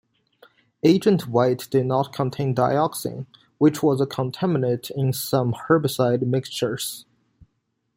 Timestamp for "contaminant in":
4.07-5.13